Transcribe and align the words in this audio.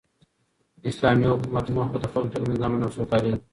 د 0.81 0.83
اسلامي 0.91 1.25
حکومت 1.33 1.65
موخه 1.75 1.97
د 2.01 2.05
خلکو 2.13 2.33
تر 2.33 2.41
منځ 2.47 2.59
امن 2.65 2.81
او 2.85 2.91
سوکالي 2.97 3.29
ده. 3.33 3.39